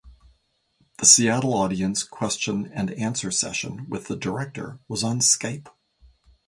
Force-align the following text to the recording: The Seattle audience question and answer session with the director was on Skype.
The 0.97 1.05
Seattle 1.05 1.53
audience 1.53 2.01
question 2.03 2.65
and 2.73 2.89
answer 2.93 3.29
session 3.29 3.87
with 3.87 4.07
the 4.07 4.15
director 4.15 4.79
was 4.87 5.03
on 5.03 5.19
Skype. 5.19 5.67